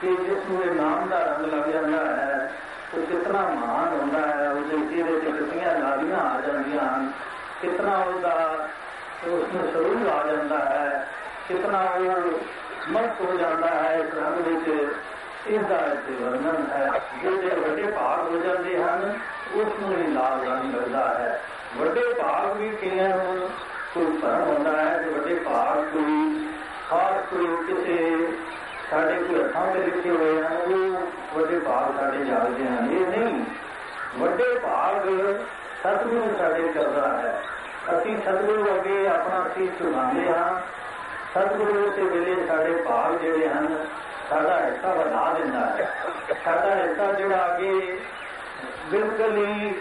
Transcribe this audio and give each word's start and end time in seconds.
ਕਿ 0.00 0.16
ਜਿਸ 0.16 0.50
ਨੂੰ 0.50 0.62
ਇਹ 0.64 0.70
ਨਾਮ 0.70 1.08
ਦਾ 1.08 1.18
ਰੰਗ 1.18 1.44
ਲੱਗ 1.46 1.68
ਜਾਂਦਾ 1.72 2.04
ਹੈ, 2.04 2.52
ਉਹ 2.94 3.06
ਕਿਤਨਾ 3.06 3.40
ਮਹਾਨ 3.40 4.00
ਹੁੰਦਾ 4.00 4.20
ਹੈ 4.20 4.50
ਉਹਦੇ 4.50 4.76
ਚਿਹਰੇ 4.86 5.20
ਤੇ 5.20 5.32
ਕਿਤਨੀਆਂ 5.32 5.78
ਲਾਲੀਆਂ 5.78 6.18
ਆ 6.18 6.40
ਜਾਂਦੀਆਂ 6.40 6.82
ਹਨ, 6.82 7.10
ਕਿਤਨਾ 7.62 7.96
ਉਹਦਾ 7.96 8.34
ਉਸ 9.26 9.54
ਨੂੰ 9.54 9.72
ਸਰੂਰ 9.72 10.08
ਆ 10.08 10.26
ਜਾਂਦਾ 10.26 10.58
ਹੈ, 10.58 11.06
ਕਿਤਨਾ 11.48 11.80
ਉਹ 11.80 12.40
ਮਸਤ 12.88 13.20
ਹੋ 13.20 13.36
ਜਾਂਦਾ 13.36 13.66
ਹੈ 13.66 13.94
ਇਸ 13.94 14.14
ਰੰਗ 14.14 14.46
ਵਿੱਚ 14.46 14.68
ਇਸ 15.46 15.62
ਦਾ 15.62 15.76
ਇੱਥੇ 15.76 16.12
ਵਰਣਨ 16.12 16.64
ਹੈ। 16.72 16.90
ਜਿਹੜੇ 17.22 17.56
ਵੱਡੇ 17.56 17.82
ਭਾਗ 17.82 18.28
ਹੋ 18.28 18.38
ਜਾਂਦੇ 18.38 18.82
ਹਨ 18.82 19.18
ਉਸ 19.54 19.80
ਨੂੰ 19.80 19.96
ਹੀ 19.96 20.06
ਲਾਲ 20.06 20.46
ਰੰਗ 20.46 20.64
ਮਿਲਦਾ 20.64 21.08
ਹੈ। 21.18 21.40
ਵੱਡੇ 21.76 22.02
ਭਾਗ 22.12 22.56
ਵੀ 22.56 22.68
ਕਈਆਂ 22.70 23.08
ਨੂੰ 23.08 23.50
ਕੋਈ 23.94 24.06
ਭਰਮ 24.18 24.42
ਹੁੰਦਾ 24.42 24.76
ਹੈ 24.82 24.98
ਕਿ 24.98 25.10
ਵੱਡੇ 25.10 25.34
ਭਾਗ 25.34 25.84
ਕੋਈ 25.84 26.46
ਖਾਸ 26.90 27.24
ਕੋਈ 27.30 27.46
ਕਿਸੇ 27.66 28.28
ਸਾਡੇ 28.90 29.14
ਕੋਈ 29.14 29.42
ਹੱਥਾਂ 29.42 29.66
ਦੇ 29.66 29.78
ਲਿਖੇ 29.80 30.10
ਹੋਏ 30.10 30.42
ਹਨ 30.42 30.56
ਉਹ 30.56 31.38
ਵੱਡੇ 31.38 31.58
ਭਾਗ 31.58 32.00
ਸਾਡੇ 32.00 32.24
ਜਾਗਦੇ 32.24 32.66
ਹਨ 32.66 32.90
ਇਹ 32.92 33.06
ਨਹੀਂ, 33.06 33.44
ਵੱਡੇ 34.18 34.54
ਭਾਗ 34.58 35.08
ਸਤਿਗੁਰੂ 35.82 36.36
ਸਾਡੇ 36.38 36.68
ਕਰਦਾ 36.74 37.08
ਹੈ। 37.08 37.42
ਅਸੀਂ 37.98 38.16
ਸਤਿਗੁਰੂ 38.16 38.74
ਅੱਗੇ 38.74 39.06
ਆਪਣਾ 39.06 39.44
ਸੀਸ 39.54 39.70
ਝੁਕਾਉਂਦੇ 39.78 40.28
ਹਾਂ 40.28 40.60
ਸਤਿਗੁਰੂ 41.34 41.90
ਦੇ 41.90 42.02
ਵੇਲੇ 42.02 42.46
ਸਾਡੇ 42.46 42.72
ਭਾਗ 42.72 43.18
ਜਿਹੜੇ 43.18 43.48
ਹਨ, 43.48 43.86
ਸਾਡਾ 44.30 44.60
ਹਿੱਸਾ 44.60 44.94
ਵਧਾ 44.94 45.32
ਦਿੰਦਾ 45.38 45.60
ਹੈ। 45.60 45.92
ਸਾਡਾ 46.44 46.74
ਹਿੱਸਾ 46.74 47.12
ਜਿਹੜਾ 47.12 47.54
ਅੱਗੇ 47.54 47.98
ਬਿਲਕੁਲ 48.90 49.36
ਹੀ 49.36 49.74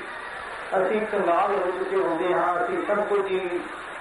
ਅਸੀਂ 0.77 1.01
ਕੰਗਾਲ 1.01 1.51
ਹੋ 1.51 1.71
ਚੁੱਕੇ 1.71 1.95
ਹੁੰਦੇ 1.95 2.33
ਹਾਂ, 2.33 2.63
ਅਸੀਂ 2.63 2.85
ਸਭ 2.87 3.03
ਕੁਝ 3.03 3.25
ਹੀ 3.31 3.59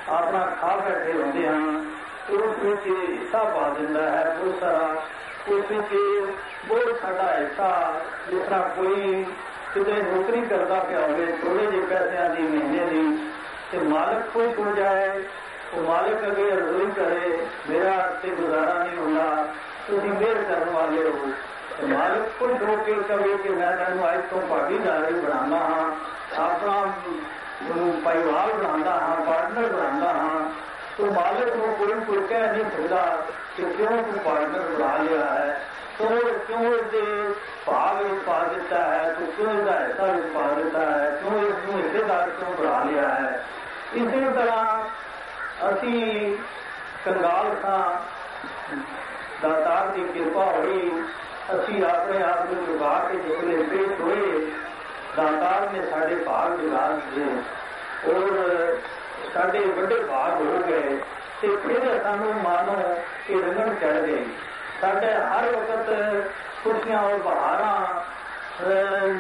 ਆਪਣਾ 0.09 0.47
ਖਾ 0.61 0.77
ਬੈਠੇ 0.77 1.13
ਹੁੰਦੇ 1.13 1.49
ਹਾਂ। 1.49 1.94
ਉਸ 2.30 2.58
ਵਿੱਚ 2.60 2.88
ਹਿੱਸਾ 2.88 3.44
ਪਾ 3.44 3.70
ਦਿੰਦਾ 3.70 4.10
ਹੈ 4.12 4.24
ਬਹੁਤ 4.40 4.60
ਸਾਰਾ 4.60 4.96
ਉਸ 5.48 5.72
ਵਿੱਚ 5.72 5.94
ਬਹੁਤ 6.68 7.00
ਸਾਡਾ 7.02 7.32
ਹਿੱਸਾ 7.40 7.70
ਜਿਸ 8.30 8.42
ਤਰ੍ਹਾਂ 8.44 8.70
ਕੋਈ 8.70 9.26
ਕਿਤੇ 9.74 10.02
ਨੌਕਰੀ 10.02 10.42
ਕਰਦਾ 10.42 10.80
ਪਿਆ 10.80 11.00
ਹੋਵੇ 11.00 11.26
ਥੋੜੇ 11.42 11.66
ਜਿਹੇ 11.66 11.82
ਪੈਸਿਆਂ 11.86 12.30
ਦੀ 12.30 12.44
ਮਹੀਨੇ 12.44 12.86
ਦੀ 12.86 13.18
ਤੇ 13.72 13.80
ਮਾਲਕ 13.80 14.30
ਕੋਈ 14.34 14.54
ਹੋ 14.54 14.72
ਜਾਏ 14.76 15.24
ਉਹ 15.74 15.82
ਮਾਲਕ 15.82 16.24
ਅਗੇ 16.24 16.52
ਅਰਜ਼ੀ 16.52 16.92
ਕਰੇ 16.92 17.38
ਮੇਰਾ 17.70 17.98
ਤੇ 18.22 18.30
ਗੁਜ਼ਾਰਾ 18.30 18.84
ਨਹੀਂ 18.84 18.98
ਹੁੰਦਾ 18.98 19.48
ਤੁਸੀਂ 19.88 20.10
ਮਿਹਰ 20.10 20.44
ਕਰਨ 20.44 20.70
ਵਾਲੇ 20.70 21.04
ਹੋ 21.04 21.32
ਤੇ 21.78 21.88
ਮਾਲਕ 21.88 22.30
ਕੋਈ 22.40 22.54
ਹੋ 22.66 22.76
ਕੇ 22.76 22.94
ਕਵੇ 23.10 23.38
ਕਿ 23.38 23.50
ਮੈਂ 23.50 23.72
ਤੁਹਾਨੂੰ 23.78 24.10
ਅੱਜ 24.14 24.22
ਤੋਂ 24.30 24.42
ਭਾਗੀਦਾਰੀ 24.42 25.14
ਬਣਾਉਣਾ 25.14 25.58
ਹਾਂ 25.58 25.86
ਆਪਣਾ 26.40 26.82
ਪਰਿਵਾਰ 28.04 28.54
ਬਣਾਉਂਦਾ 28.54 28.92
ਹਾਂ 28.92 29.16
ਪਾਰਟਨਰ 29.26 29.68
ਬਣਾਉਂਦਾ 29.68 30.14
ਹਾਂ 30.14 30.40
तो 30.99 31.05
मालिक 31.07 31.49
को 31.49 32.13
कोई 32.13 32.27
कह 32.27 32.53
नहीं 32.53 32.65
सकता, 32.65 33.17
कि 33.57 33.63
क्यों 33.63 34.03
तू 34.03 34.13
पार्टनर 34.13 34.77
बना 34.77 34.97
लिया 34.97 35.27
है? 35.27 35.51
तो 35.99 36.07
क्यों 36.47 36.75
इसे 36.75 37.29
भाग 37.73 38.05
पा 38.05 38.47
देता 38.47 38.93
है? 38.93 39.15
तो 39.15 39.33
क्यों 39.37 39.59
इसका 39.59 39.75
ऐसा 39.75 40.05
पा 40.39 40.53
देता 40.53 41.03
है? 41.03 41.11
क्यों 41.11 41.49
इसमें 41.49 41.83
हिस्सेदार 41.83 42.31
क्यों 42.31 42.57
बना 42.57 42.85
लिया 42.85 43.09
है? 43.09 43.45
इसी 43.95 44.33
तरह 44.35 44.87
असी 45.63 46.31
कंगाल 47.07 47.55
था। 47.55 48.07
की 49.45 50.09
कृपा 50.09 50.45
हुई। 50.45 51.05
असी 51.51 51.83
अपने 51.83 52.23
आप 52.23 52.39
को 52.39 52.55
जुगा 52.55 52.99
के 52.99 53.17
जिसने 53.19 53.57
पेश 53.57 54.01
हुए 54.01 54.17
दातार 55.17 55.73
ने 55.73 55.87
साढ़े 55.87 56.15
भाग 56.15 56.53
जुगा 56.53 56.89
दिए। 56.89 57.39
और 58.13 58.83
ਸਾਡੇ 59.34 59.60
ਵੱਡੇ 59.72 60.00
ਭਾਗ 60.04 60.42
ਹੋ 60.42 60.62
ਗਏ 60.68 60.98
ਤੇ 61.42 61.56
ਫਿਰ 61.58 62.00
ਸਾਨੂੰ 62.04 62.34
ਮਾਨੋ 62.44 62.78
ਕਿ 63.28 63.42
ਰੰਗਣ 63.42 63.74
ਚੜ 63.76 63.94
ਗਈ 63.98 64.26
ਸਾਡੇ 64.82 65.14
ਹਰ 65.14 65.52
ਵਕਤ 65.52 65.90
ਖੁਸ਼ੀਆਂ 66.64 67.00
ਔਰ 67.00 67.18
ਬਹਾਰਾਂ 67.20 68.04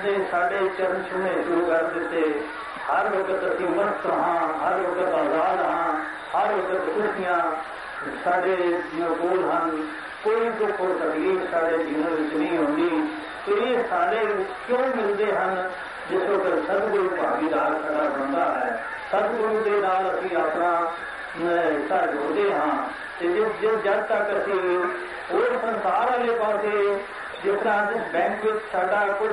ਦੇ 0.04 0.16
ਸਾਡੇ 0.32 0.70
ਚਰਨ 0.78 1.04
ਛੂਹਣੇ 1.04 1.32
ਸ਼ੁਰੂ 1.44 1.66
ਕਰ 1.66 1.84
ਦਿੱਤੇ 1.94 2.22
ਹਰ 2.90 3.10
ਵਕਤ 3.10 3.46
ਅਸੀਂ 3.46 3.68
ਮਸਤ 3.68 4.06
ਹਾਂ 4.06 4.48
ਹਰ 4.60 4.80
ਵਕਤ 4.80 5.14
ਆਜ਼ਾਦ 5.14 5.62
ਹਾਂ 5.62 5.94
ਹਰ 6.36 6.54
ਵਕਤ 6.54 6.90
ਖੁਸ਼ੀਆਂ 6.96 7.40
ਸਾਡੇ 8.24 8.56
ਕੋਲ 9.20 9.44
ਹਨ 9.44 9.86
ਕੋਈ 10.24 10.50
ਦੁੱਖ 10.60 10.82
ਔਰ 10.82 10.94
ਤਕਲੀਫ 11.00 11.52
ਸਾਡੇ 11.52 11.78
ਜੀਵਨ 11.78 12.14
ਵਿੱਚ 12.14 12.34
ਨਹੀਂ 12.34 12.58
ਹੁੰਦੀ 12.58 12.90
ਤੇ 13.46 13.52
ਇਹ 13.64 13.84
ਸਾਡੇ 13.90 14.26
ਕਿਉਂ 14.68 14.80
ਮਿਲਦੇ 14.96 15.32
ਹਨ 15.32 15.70
ਜਿਸ 16.10 16.22
ਵਕਤ 16.22 16.66
ਸਤਿਗੁਰੂ 16.66 17.10
ਭਾਗੀਦਾਰ 17.18 17.74
ਸਾਡਾ 17.84 18.10
ਬਣਦਾ 18.10 18.46
ਹੈ 18.56 18.80
ਸਤਿਗੁਰੂ 19.12 19.60
ਦੇ 19.64 19.80
ਨਾਲ 19.82 20.10
ਅਸੀਂ 20.10 20.38
ਆਪਣਾ 20.38 20.72
ਹਿੱਸਾ 21.40 22.06
ਜੋੜਦੇ 22.06 22.52
ਹਾਂ 22.54 22.72
ਤੇ 23.20 23.28
ਜਿਸ 23.28 23.60
ਜਿਸ 23.62 23.84
ਜਦ 23.84 24.02
ਤੱਕ 24.04 24.32
ਅਸੀਂ 24.38 24.60
ਹੋਰ 25.32 25.58
ਸੰਸਾਰ 25.62 26.12
ਵਾਲੇ 26.12 26.36
ਪਾਸੇ 26.36 27.00
ਜਿਸ 27.44 27.60
ਤਰ੍ਹਾਂ 27.60 27.92
ਜਿਸ 27.92 28.12
ਬੈਂਕ 28.14 28.46
ਵਿੱਚ 28.46 28.64
ਸਾਡਾ 28.72 29.06
ਕੁਝ 29.14 29.32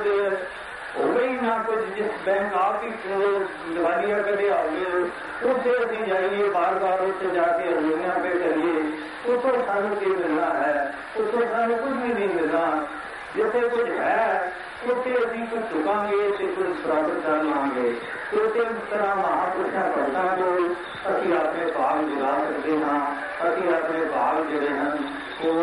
ਹੋਵੇ 0.97 1.27
ਹੀ 1.27 1.37
ਨਾ 1.41 1.57
ਕੁਝ 1.57 1.77
ਜਿਸ 1.95 2.11
ਬੈਂਕ 2.25 2.53
ਆਪ 2.53 2.83
ਹੀ 2.83 2.91
ਦਿਵਾਲੀਆ 3.05 4.17
ਕਦੇ 4.21 4.49
ਆਵੇ 4.49 5.01
ਉੱਥੇ 5.43 5.73
ਅਸੀਂ 5.77 6.05
ਜਾਈਏ 6.05 6.49
ਬਾਰ-ਬਾਰ 6.49 7.01
ਉੱਥੇ 7.01 7.29
ਜਾ 7.29 7.43
ਕੇ 7.57 7.73
ਰੋਈਆਂ 7.73 8.19
ਪੇ 8.19 8.29
ਕਰੀਏ 8.29 8.83
ਉੱਥੋਂ 9.25 9.53
ਸਾਨੂੰ 9.67 9.95
ਕੀ 9.95 10.09
ਮਿਲਣਾ 10.09 10.53
ਹੈ 10.53 10.93
ਉੱਥੋਂ 11.17 11.41
ਸਾਨੂੰ 11.51 11.77
ਕੁਝ 11.77 11.91
ਵੀ 11.93 12.13
ਨਹੀਂ 12.13 12.29
ਮਿਲਣਾ 12.29 12.85
ਜਿੱਥੇ 13.35 13.67
ਕੁਝ 13.69 13.89
ਹੈ 13.89 14.53
ਉੱਥੇ 14.90 15.16
ਅਸੀਂ 15.18 15.46
ਕੁਝ 15.46 15.60
ਚੁਕਾਂਗੇ 15.62 16.30
ਤੇ 16.38 16.46
ਕੁਝ 16.46 16.66
ਪ੍ਰਾਪਤ 16.66 17.26
ਕਰ 17.26 17.42
ਲਾਂਗੇ 17.42 17.94
ਉਸੇ 18.32 18.64
ਤਰ੍ਹਾਂ 18.90 19.16
ਮਹਾਪੁਰਸ਼ਾਂ 19.16 19.82
ਭਗਤਾਂ 19.90 20.36
ਕੋਲ 20.36 20.74
ਅਸੀਂ 21.10 21.34
ਆਪਣੇ 21.34 21.66
ਭਾਗ 21.70 22.04
ਜੁਗਾ 22.04 22.38
ਸਕਦੇ 22.38 22.78
ਹਾਂ, 22.84 23.00
ਅਸੀਂ 23.48 23.74
ਆਪਣੇ 23.74 24.04
ਭਾਗ 24.04 24.46
ਜਿਹੜੇ 24.46 24.68
ਹਨ, 24.68 24.98
ਉਹ 25.44 25.54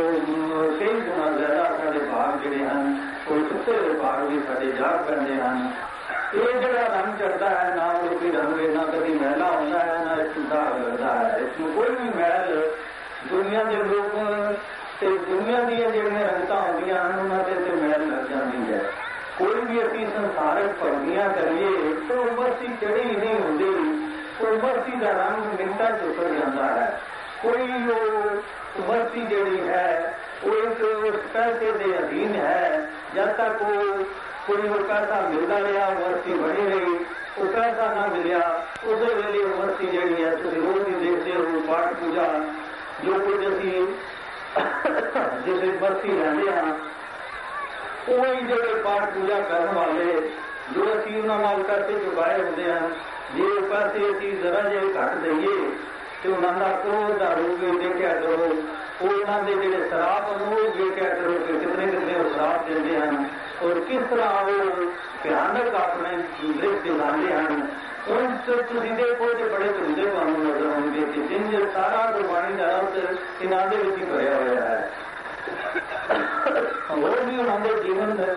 ਕਈ 0.79 1.01
ਗੁਣਾ 1.01 1.37
ਜ਼ਿਆਦਾ 1.37 1.63
ਸਾਡੇ 1.63 1.99
ਭਾਗ 1.99 2.39
ਜਿਹੜੇ 2.39 2.65
ਹਨ, 2.65 2.97
ਉਹ 3.27 3.39
ਸੁੱਤੇ 3.39 3.71
ਹੋਏ 3.71 3.93
ਭਾਗ 3.93 4.23
ਵੀ 4.23 4.39
ਸਾਡੇ 4.47 4.71
ਜਾਗ 4.71 5.05
ਪੈਂਦੇ 5.05 5.35
ਹਨ। 5.35 5.71
ਇਹ 6.33 6.59
ਜਿਹੜਾ 6.59 6.87
ਰੰਗ 6.87 7.19
ਚੜਦਾ 7.19 7.49
ਹੈ, 7.49 7.75
ਨਾ 7.75 7.85
ਉਹ 7.85 8.19
ਕੋਈ 8.19 8.31
ਰੰਗ 8.31 8.75
ਨਾ 8.75 8.83
ਕਦੀ 8.83 9.13
ਮਹਿਲਾ 9.13 9.51
ਹੁੰਦਾ 9.51 9.79
ਹੈ, 9.79 10.05
ਨਾ 10.05 10.21
ਇਸ 10.21 10.49
ਦਾ 10.49 10.61
ਲੱਗਦਾ 10.61 11.13
ਹੈ। 11.15 11.37
ਇਸ 11.37 11.59
ਨੂੰ 11.59 11.73
ਕੋਈ 11.73 11.89
ਵੀ 11.89 12.09
ਮਹਿਲ 12.19 12.71
ਦੁਨੀਆ 13.29 13.63
ਦੇ 13.63 13.75
ਲੋਕ 13.75 14.11
ਤੇ 15.01 15.07
ਦੁਨੀਆ 15.17 15.59
ਦੀਆਂ 15.59 15.89
ਜਿਹੜੀਆਂ 15.89 16.27
ਰੰਗਤਾਂ 16.27 16.61
ਹੁੰਦੀਆਂ 16.61 17.03
ਹਨ, 17.03 17.19
ਉਹਨਾਂ 17.19 17.43
ਤੇ 17.43 17.53
ਤੇ 17.53 17.71
ਮਹਿਲ 17.71 17.91
ਲੱਗ 17.91 18.09
ਜਾਂਦੀ 18.09 18.13
ਹੈ 18.13 18.18
भी 19.69 19.79
अपनी 19.79 20.05
संसारक 20.09 20.77
करनिया 20.81 21.27
करिए 21.33 21.93
तो 22.07 22.21
उम्र 22.21 22.53
सी 22.59 22.67
चढ़ी 22.81 23.03
नहीं 23.05 23.39
होती 23.39 23.71
तो 24.39 24.47
उम्र 24.49 24.81
सी 24.83 24.99
का 24.99 25.11
रंग 25.13 25.59
मिनटा 25.59 25.89
चुकर 25.97 26.33
जाता 26.33 26.65
है। 26.73 26.87
कोई 27.41 27.67
जो 27.83 27.97
उम्र 28.79 29.03
सी 29.09 29.21
जड़ी 29.27 29.59
है, 29.65 29.89
वो 30.43 30.53
एक 30.55 31.15
पैसे 31.33 31.71
के 31.73 31.93
अधीन 31.97 32.33
है। 32.35 32.63
जब 33.15 33.31
तक 33.37 33.61
वो 33.61 33.73
कोई 34.47 34.69
वो 34.69 34.77
पैसा 34.89 35.21
मिलता 35.29 35.57
रहा, 35.59 35.87
उम्र 35.87 36.17
सी 36.17 36.33
बनी 36.35 36.67
रही 36.69 36.93
वो 37.37 37.45
पैसा 37.47 37.93
ना 37.95 38.05
मिलिया, 38.13 38.41
उस 38.85 38.99
वे 38.99 39.43
उम्र 39.43 39.73
सी 39.73 39.87
जड़ी 39.87 40.21
है। 40.23 40.35
तो 40.35 40.49
तुम 40.49 40.65
रोज 40.65 40.87
ही 40.87 40.95
देखते 40.95 41.31
हो 41.31 41.59
पाठ 41.67 41.93
पूजा, 41.99 42.27
जो 43.03 43.19
कुछ 43.25 43.45
अभी 43.47 43.71
जिस 45.45 45.63
उम्र 45.65 45.93
सी 45.99 46.21
रहते 46.21 46.49
हैं 46.51 46.71
ਉਹ 48.08 48.24
ਹੀ 48.24 48.40
ਜਿਹੜੇ 48.40 48.82
ਪਾਠ 48.84 49.10
ਪੂਜਾ 49.10 49.40
ਕਰਨ 49.40 49.74
ਵਾਲੇ 49.74 50.04
ਜੋ 50.74 50.84
ਅਸੀਂ 50.94 51.16
ਉਹਨਾਂ 51.18 51.38
ਨਾਲ 51.38 51.62
ਪੈਸੇ 51.62 51.98
ਚੁਕਾਏ 51.98 52.42
ਹੁੰਦੇ 52.42 52.70
ਹਨ 52.70 52.92
ਜੇ 53.34 53.42
ਉਹ 53.48 53.68
ਪੈਸੇ 53.68 54.10
ਅਸੀਂ 54.10 54.32
ਜ਼ਰਾ 54.36 54.60
ਜਿਹੇ 54.60 54.92
ਘੱਟ 54.94 55.14
ਦਈਏ 55.18 55.56
ਤੇ 56.22 56.28
ਉਹਨਾਂ 56.28 56.52
ਦਾ 56.52 56.68
ਕੋਲ 56.82 57.18
ਦਾ 57.18 57.32
ਰੂਪ 57.32 57.60
ਵੀ 57.60 57.78
ਦੇਖਿਆ 57.78 58.12
ਕਰੋ 58.14 58.48
ਉਹ 59.00 59.08
ਉਹਨਾਂ 59.08 59.42
ਦੇ 59.42 59.54
ਜਿਹੜੇ 59.54 59.88
ਸ਼ਰਾਬ 59.88 60.36
ਨੂੰ 60.40 60.58
ਦੇਖਿਆ 60.76 61.08
ਕਰੋ 61.10 61.32
ਕਿ 61.38 61.52
ਕਿਤਨੇ 61.54 61.86
ਕਿਤਨੇ 61.86 62.14
ਉਹ 62.14 62.30
ਸ਼ਰਾਬ 62.30 62.66
ਦਿੰਦੇ 62.66 62.96
ਹਨ 62.96 63.24
ਔਰ 63.62 63.80
ਕਿਸ 63.80 64.02
ਤਰ੍ਹਾਂ 64.10 64.30
ਉਹ 64.42 64.86
ਭਿਆਨਕ 65.22 65.74
ਆਪਣੇ 65.74 66.16
ਦ੍ਰਿਸ਼ 66.50 66.82
ਦਿਖਾਉਂਦੇ 66.82 67.32
ਹਨ 67.32 67.66
ਉਹਨਾਂ 68.08 68.36
ਤੋਂ 68.46 68.56
ਤੁਸੀਂ 68.64 68.92
ਦੇਖੋ 68.92 69.28
ਤੇ 69.28 69.48
ਬੜੇ 69.48 69.68
ਧੁੰਦੇ 69.68 70.02
ਤੁਹਾਨੂੰ 70.02 70.38
ਨਜ਼ਰ 70.40 70.66
ਆਉਣਗੇ 70.66 71.04
ਕਿ 71.12 71.20
ਜਿੰਨ 71.28 71.50
ਜੇ 71.50 71.64
ਸਾਰਾ 71.74 72.10
ਗੁਰਬਾਣੀ 72.10 72.56
ਦਾ 72.56 72.66
ਅਰਥ 72.70 72.96
ਇਹਨਾਂ 73.42 73.66
ਦੇ 73.68 73.76
ਵਿੱਚ 73.76 73.98
ਹੀ 73.98 74.04
ਭਰਿਆ 74.04 74.34
ਹੋਇਆ 74.34 74.60
ਹੈ 74.62 74.90
ਹੋਰ 76.90 77.20
ਵੀ 77.20 77.38
ਉਹਨਾਂ 77.38 77.58
ਦੇ 77.60 77.74
ਜੀਵਨ 77.82 78.16
ਦਾ 78.16 78.34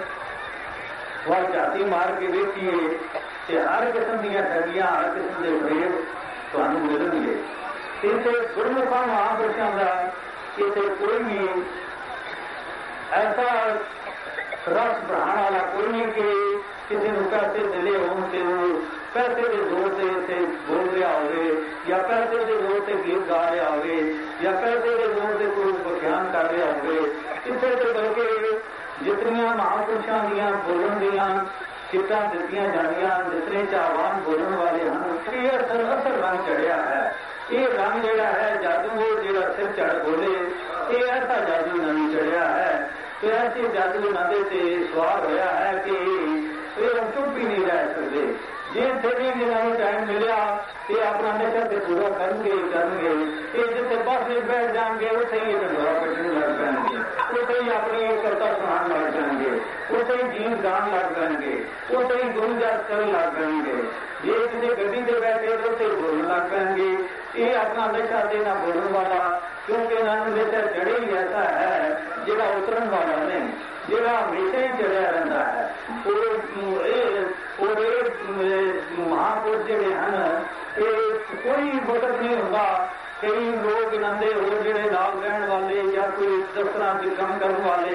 ਵਾਹ 1.27 1.41
ਜਾਤੀ 1.53 1.83
ਮਾਰ 1.83 2.11
ਕੇ 2.11 2.27
ਵੇਖੀਏ 2.27 2.97
ਤੇ 3.47 3.59
ਹਰ 3.59 3.91
ਕਿਸਮ 3.91 4.17
ਦੀਆਂ 4.17 4.43
ਠੱਗੀਆਂ 4.43 4.87
ਹਰ 4.87 5.09
ਕਿਸਮ 5.09 5.43
ਦੇ 5.43 5.57
ਫਰੇਬ 5.59 5.95
ਤੁਹਾਨੂੰ 6.51 6.81
ਮਿਲਣਗੇ 6.81 7.35
ਇਸੇ 8.03 8.31
ਗੁਰਮੁਖਾਂ 8.55 9.05
ਮਹਾਂਪੁਰਸ਼ਾਂ 9.07 9.71
ਦਾ 9.71 10.11
ਇਸੇ 10.57 10.87
ਕੋਈ 10.95 11.23
ਵੀ 11.23 11.47
ਐਸਾ 13.13 13.43
ਰਸ 14.67 15.03
ਬਹਾਣ 15.03 15.41
ਵਾਲਾ 15.41 15.59
ਕੋਈ 15.73 15.87
ਨਹੀਂ 15.87 16.07
ਕਿ 16.07 16.23
ਕਿਸੇ 16.89 17.11
ਨੂੰ 17.11 17.23
ਪੈਸੇ 17.23 17.67
ਦਿਲੇ 17.67 17.97
ਹੋਣ 17.97 18.21
ਤੇ 18.21 18.41
ਉਹ 18.41 18.81
ਪੈਸੇ 19.13 19.47
ਦੇ 19.47 19.63
ਜ਼ੋਰ 19.63 19.80
पुत्रियाँ 29.22 29.54
महापुरुषों 29.56 30.20
दिया 30.30 30.46
बोलन 30.66 30.94
दिया 31.00 31.24
चिट्टा 31.90 32.20
दिखिया 32.30 32.62
जानिया 32.74 33.10
जितने 33.30 33.60
चावान 33.70 34.14
बोलन 34.26 34.54
वाले 34.58 34.82
हैं 34.82 35.42
ये 35.42 35.50
असल 35.52 35.82
असल 35.86 36.14
रंग 36.22 36.38
चढ़िया 36.46 36.76
है। 36.82 37.02
ये 37.52 37.66
रंग 37.72 38.02
जड़ा 38.02 38.26
है 38.30 38.50
जादू 38.62 38.90
वो 38.92 39.06
जड़ा 39.22 39.44
सिर 39.54 39.68
चढ़ 39.78 39.94
बोले, 40.02 40.32
ये 40.90 41.04
ऐसा 41.08 41.36
जादू 41.44 41.76
नहीं 41.76 42.06
चढ़िया 42.14 42.44
है। 42.48 42.72
तो 43.20 43.30
ऐसे 43.32 43.68
जादू 43.74 44.10
नाते 44.10 44.42
से 44.50 44.60
स्वाद 44.86 45.24
होया 45.24 45.50
है 45.52 45.72
कि 45.86 45.94
ये 46.82 46.90
हम 46.90 47.10
चुप 47.14 47.28
भी 47.28 47.44
नहीं 47.44 47.64
रह 47.66 47.80
सकते 47.94 48.26
ਜੇ 48.73 48.87
ਤੇਰੀ 49.03 49.29
ਜਿਹਨਾਂ 49.29 49.63
ਨੂੰ 49.63 49.75
ਟਾਈਮ 49.75 50.05
ਮਿਲਿਆ 50.05 50.35
ਤੇ 50.87 50.99
ਆਪਣਾ 51.01 51.31
ਨਸ਼ਾ 51.33 51.63
ਤੇ 51.65 51.77
ਪੂਰਾ 51.77 52.09
ਕਰਨਗੇ 52.09 52.57
ਕਰਨਗੇ 52.73 53.09
ਇਹ 53.53 53.73
ਜਿੱਥੇ 53.73 53.95
ਬਸ 53.97 54.27
ਵਿੱਚ 54.27 54.39
ਬੈਠ 54.41 54.71
ਜਾਣਗੇ 54.71 55.09
ਉੱਥੇ 55.11 55.39
ਹੀ 55.39 55.53
ਢੰਗਰਾ 55.53 55.93
ਕੱਢਣ 55.93 56.33
ਲੱਗ 56.33 56.57
ਪੈਣਗੇ 56.57 56.97
ਉੱਥੇ 57.33 57.61
ਹੀ 57.61 57.69
ਆਪਣੀ 57.69 58.17
ਕਰਤਾ 58.23 58.53
ਸੁਣਾਉਣ 58.53 58.89
ਲੱਗ 58.89 59.13
ਜਾਣਗੇ 59.13 59.59
ਉੱਥੇ 59.91 60.15
ਹੀ 60.15 60.29
ਗੀਤ 60.29 60.57
ਗਾਣ 60.63 60.91
ਲੱਗ 60.91 61.13
ਪੈਣਗੇ 61.13 61.63
ਉੱਥੇ 61.91 62.23
ਹੀ 62.23 62.29
ਗੁੰਜਾਇਸ਼ 62.29 62.83
ਕਰਨ 62.89 63.11
ਲੱਗ 63.11 63.33
ਪੈਣਗੇ 63.33 63.75
ਜੇ 64.23 64.47
ਕਿਸੇ 64.47 64.75
ਗੱਡੀ 64.75 65.01
ਤੇ 65.01 65.19
ਬੈਠੇ 65.19 65.57
ਤਾਂ 65.57 65.71
ਉੱਥੇ 65.71 65.87
ਬੋਲਣ 65.87 66.27
ਲੱਗ 66.27 66.49
ਪੈਣਗੇ 66.49 66.97
ਇਹ 67.35 67.55
ਆਪਣਾ 67.55 67.87
ਨਸ਼ਾ 67.87 68.23
ਦੇ 68.25 68.37
ਨਾਲ 68.37 68.57
ਬੋਲਣ 68.57 68.93
ਵਾਲਾ 68.93 69.39
ਕਿਉਂਕਿ 69.67 69.95
ਇਹਨਾਂ 69.95 70.15
ਨੂੰ 70.17 70.37
ਨਸ਼ਾ 70.37 70.61
ਚੜੇ 70.67 70.99
ਹੀ 70.99 71.15
ਐਸਾ 71.17 71.43
ਹੈ 71.51 71.99
ਜਿਹੜਾ 72.25 72.45
ਉਤਰਨ 72.57 72.89
ਵਾਲਾ 72.89 73.17
ਨਹੀਂ 73.17 73.49
ਜਿਹੜਾ 73.89 74.21
ਹਮੇਸ਼ਾ 74.21 74.59
ਹੀ 74.59 74.67
ਚੜਿਆ 74.77 75.11
ਰਹਿੰਦਾ 75.11 75.43
ਹੈ 75.43 75.69
ਉਹ 76.05 76.85
ਇਹ 76.85 77.25
पूरे 77.62 78.60
महापुरुष 79.00 79.66
जोड़े 79.66 79.90
हैं 79.94 80.30
ये 80.78 80.92
कोई 81.42 81.66
मदद 81.84 82.14
नहीं 82.14 82.36
होगा 82.36 82.66
कई 83.20 83.52
लोग 83.58 83.94
इन्होंने 83.94 84.30
और 84.30 84.62
जोड़े 84.62 84.90
नाल 84.90 85.12
रहने 85.18 85.46
वाले 85.46 85.82
या 85.96 86.06
कोई 86.16 86.38
दफ्तर 86.56 86.98
के 87.02 87.14
काम 87.16 87.38
करने 87.38 87.64
वाले 87.66 87.92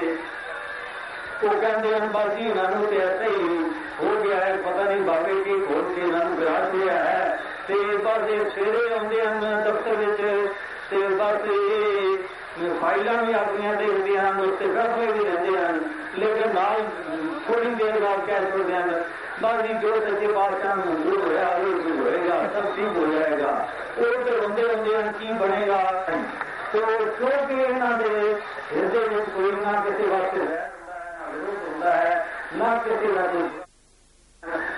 वो 1.40 1.50
कहते 1.56 1.88
हैं 1.88 2.08
बस 2.12 2.32
जी 2.36 2.46
इन्होंने 2.46 2.86
तो 2.86 3.00
ऐसा 3.00 3.26
ही 3.26 3.58
हो 3.98 4.14
गया 4.22 4.38
है 4.38 4.56
पता 4.62 4.84
नहीं 4.84 5.04
बाबे 5.04 5.36
की 5.42 5.60
खोज 5.66 5.92
से 5.94 6.06
इन्होंने 6.06 6.34
विराट 6.36 6.74
हुआ 6.74 6.96
है 7.02 7.28
तो 7.68 7.76
बस 8.00 8.26
सवेरे 8.48 8.88
आते 8.94 9.20
हैं 9.20 9.62
दफ्तर 9.64 9.94
तो 10.88 11.04
बस 11.18 11.44
फाइलों 12.80 13.16
भी 13.18 13.32
अपनी 13.34 13.76
देखते 13.78 14.16
हैं 14.16 14.32
उससे 14.42 14.66
फैसले 14.68 15.12
भी 15.12 15.24
लेते 15.24 15.50
हैं 15.54 15.72
लेकिन 16.18 16.52
नाल 16.52 16.82
थोड़ी 17.44 17.74
देर 17.76 18.00
बाद 18.00 18.26
कह 18.26 18.46
सकते 18.46 18.72
हैं 18.72 19.27
बाकी 19.42 19.74
जो 19.74 19.94
सके 20.00 20.26
पातशाह 20.26 20.74
मंजूर 20.74 21.18
होया 21.26 21.48
वो 21.56 21.72
चीज़ 21.82 21.98
होएगा 21.98 22.36
सब 22.54 22.64
ठीक 22.76 22.96
हो 22.96 23.06
जाएगा। 23.06 23.50
वो 23.98 24.06
तो 24.24 24.48
बंदे 24.48 24.64
बंदे 24.64 25.02
की 25.18 25.32
बनेगा। 25.32 25.82
तो 26.72 26.78
जो 26.78 27.04
क्योंकि 27.18 27.54
इन्होंने 27.64 28.08
हृदय 28.72 29.04
में 29.08 29.24
कोई 29.26 29.52
ना 29.52 29.72
किसी 29.84 30.08
वक्त 30.08 30.34
है 31.84 32.06
ना 32.58 32.74
किसी 32.78 33.14
का 33.14 33.24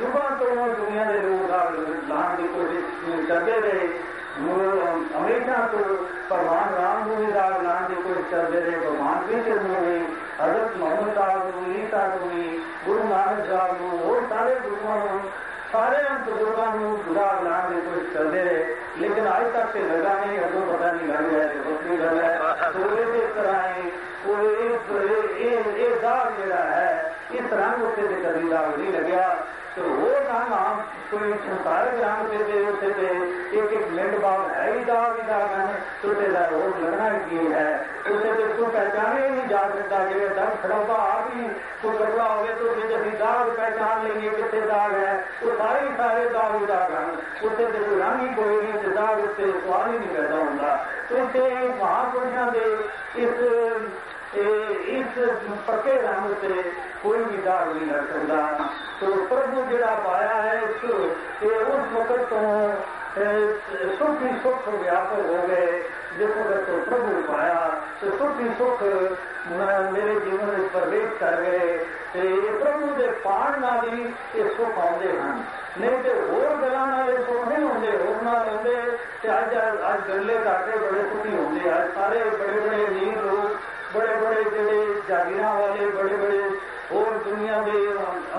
ਯੁਗਾਂ 0.00 0.36
ਤੋਂ 0.36 0.68
ਦੁਨੀਆ 0.68 1.04
ਦੇ 1.04 1.18
ਲੋਕ 1.18 1.50
ਦਾਗ 1.50 1.74
ਲਾਉਣ 2.08 2.36
ਦੀ 2.36 2.48
ਕੋਸ਼ਿਸ਼ 2.48 3.28
ਕਰਦੇ 3.28 3.60
ਰਹੇ 3.60 3.88
हमेशा 4.40 5.66
तो 5.66 5.78
भगवान 6.30 6.68
राम 6.74 7.04
को 7.04 7.16
भी 7.16 7.32
दाग 7.32 7.62
लाने 7.62 7.94
की 7.94 8.02
कोशिश 8.02 8.30
करते 8.30 8.60
रहे 8.60 8.78
भगवान 8.78 9.26
कृष्ण 9.26 9.56
को 9.58 9.80
भी 9.80 9.96
हजरत 10.40 10.76
मोहम्मद 10.78 11.14
साहब 11.14 11.50
को 11.50 11.72
ईसा 11.72 12.06
को 12.08 12.28
भी 12.28 12.44
गुरु 12.86 13.04
नानक 13.04 13.46
साहब 13.48 13.78
को 13.78 14.10
और 14.10 14.22
सारे 14.28 14.54
गुरुओं 14.60 15.18
सारे 15.65 15.97
बुज़ुर्गों 16.25 16.65
में 16.71 17.15
दाग 17.15 17.37
बनाने 17.43 17.75
की 17.75 17.81
कोशिश 17.85 18.07
करते 18.13 18.41
रहे। 18.43 18.59
लेकिन 19.01 19.23
आज 19.27 19.45
तक 19.53 19.73
से 19.73 19.79
लगा 19.81 20.13
नहीं 20.19 20.37
अगो 20.39 20.61
पता 20.71 20.91
नहीं 20.91 21.07
लग 21.07 21.25
गया 21.31 21.45
तो 21.53 21.59
लग 21.63 21.97
गल 21.97 22.19
है। 22.19 22.31
तो 24.23 24.33
इस 24.65 24.81
तरह 24.89 25.05
ये 25.11 25.14
दाग 25.47 26.37
जरा 26.39 26.63
है। 26.63 27.15
इस 27.31 27.53
रंग 27.53 27.83
उत्ते 27.83 28.01
कभी 28.01 28.49
दाग 28.49 28.79
नहीं 28.79 28.93
लग्या 28.93 29.27
तो 29.75 29.81
वो 29.81 30.09
रंग 30.09 30.53
आम 30.53 30.77
कोई 31.11 31.33
संसारिक 31.33 32.03
रंग 32.03 32.27
से 32.29 32.43
दे, 32.43 32.59
उसे 32.65 32.89
दे। 32.89 33.07
एक 33.59 33.73
एक 33.73 33.87
मिनट 33.87 34.21
बाद 34.21 34.51
है 34.51 34.77
ही 34.77 34.85
दाग 34.85 35.15
ही 35.15 35.27
दाग 35.27 35.49
है। 35.51 35.65
तुझे 36.01 36.27
का 36.33 36.45
रोग 36.45 36.77
लगना 36.83 37.09
की 37.09 37.37
है? 37.37 37.87
उसे 38.11 38.33
तो 38.33 38.47
तू 38.53 38.65
पहचाने 38.65 39.25
ही 39.25 39.29
नहीं 39.29 39.47
जा 39.47 39.61
सकता 39.61 40.03
जो 40.05 40.29
दम 40.29 40.55
खड़ौता 40.63 40.93
आप 40.93 41.29
ही 41.33 41.47
कोई 41.81 41.97
कपड़ा 41.97 42.23
हो 42.23 42.45
तो 42.45 42.73
फिर 42.75 42.87
जब 42.87 43.19
दाग 43.19 43.49
पहचान 43.57 44.07
लेंगे 44.07 44.29
कितने 44.29 44.61
दाग 44.61 44.91
है। 44.91 45.13
वो 45.43 45.51
सारे 45.51 45.79
ही 45.81 45.93
सारे 45.93 46.25
दाग 46.29 46.55
ही 46.55 46.65
दाग 46.65 46.93
हैं। 46.93 47.05
उसे 47.41 47.65
तो 47.65 47.85
कोई 47.85 47.99
रंग 47.99 48.19
ही 48.19 48.35
कोई 48.35 48.61
नहीं 48.61 48.83
तो 48.83 48.89
दाग 48.91 49.19
उससे 49.19 49.51
सवाल 49.51 49.91
ही 49.91 49.99
नहीं 49.99 50.09
पैदा 50.09 50.35
होता। 50.35 50.75
तो 51.09 51.17
इसे 51.17 51.67
महापुरुषों 51.83 52.51
के 52.51 52.95
इस 53.21 54.04
ਇਸ 54.34 55.18
ਪੱਕੇ 55.66 55.94
ਰੰਗ 55.94 56.34
ਤੇ 56.42 56.62
ਕੋਈ 57.02 57.22
ਵੀ 57.22 57.36
ਦਾਗ 57.36 57.68
ਨਹੀਂ 57.68 57.86
ਲੱਗ 57.86 58.06
ਸਕਦਾ 58.06 58.68
ਤੋ 59.00 59.06
ਪ੍ਰਭੂ 59.30 59.64
ਜਿਹੜਾ 59.70 59.94
ਪਾਇਆ 60.04 60.42
ਹੈ 60.42 60.60
ਇਸ 60.60 60.90
ਤੇ 61.40 61.48
ਉਸ 61.48 61.92
ਵਕਤ 61.92 62.28
ਤੋਂ 62.30 62.72
ਸੁਖ 63.98 64.22
ਹੀ 64.22 64.32
ਸੁਖ 64.42 64.68
ਵਿਆਪਕ 64.68 65.26
ਹੋ 65.26 65.46
ਗਏ 65.48 65.82
ਜਿਸ 66.18 66.30
ਵਕਤ 66.30 66.66
ਤੋਂ 66.66 66.78
ਪ੍ਰਭੂ 66.80 67.22
ਪਾਇਆ 67.22 67.80
ਤੇ 68.00 68.10
ਸੁਖ 68.10 68.40
ਹੀ 68.40 68.48
ਸੁਖ 68.58 68.82
ਮੇਰੇ 69.92 70.18
ਜੀਵਨ 70.20 70.50
ਵਿੱਚ 70.50 70.68
ਪ੍ਰਵੇਸ਼ 70.72 71.18
ਕਰ 71.20 71.40
ਗਏ 71.40 71.78
ਤੇ 72.12 72.28
ਪ੍ਰਭੂ 72.60 72.94
ਦੇ 72.94 73.06
ਪਾਣ 73.24 73.60
ਨਾਲ 73.60 73.88
ਹੀ 73.88 74.12
ਇਹ 74.34 74.48
ਸੁਖ 74.56 74.78
ਆਉਂਦੇ 74.78 75.12
ਹਨ 75.12 75.42
ਨਹੀਂ 75.80 76.02
ਤੇ 76.02 76.14
ਹੋਰ 76.20 76.54
ਗੱਲਾਂ 76.62 76.86
ਨਾਲ 76.86 77.10
ਇਹ 77.10 77.18
ਸੁਖ 77.18 77.48
ਨਹੀਂ 77.48 77.64
ਹੁੰਦੇ 77.64 77.96
ਹੋਰ 77.96 78.22
ਨਾਲ 78.22 78.48
ਹੁੰਦੇ 78.48 78.74
ਤੇ 79.22 79.30
ਅੱਜ 79.30 79.56
ਅੱਜ 79.90 80.08
ਗੱਲੇ 80.08 80.38
ਘਾਟੇ 80.46 80.78
ਬੜੇ 80.78 81.02
ਸੁਖੀ 81.02 81.36
ਹੁੰਦੇ 81.36 81.70
ਆ 81.70 81.86
ਸਾਰੇ 81.94 82.18
ਬੜੇ 82.30 82.60
ਬੜੇ 82.60 82.86
ਅਮੀਰ 82.86 83.22
ਲੋਕ 83.22 83.43
बड़े 83.95 84.15
बड़े 84.15 84.43
जड़े 84.43 84.77
जागीरा 85.09 85.53
वाले 85.53 85.89
बड़े 85.91 86.17
बड़े 86.17 86.39
और 86.95 87.17
दुनिया 87.23 87.61
के 87.61 87.77